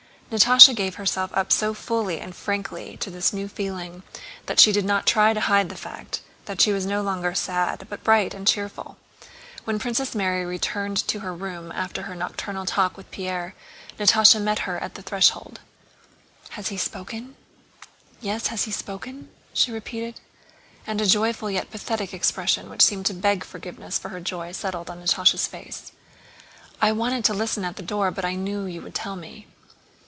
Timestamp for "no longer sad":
6.85-7.85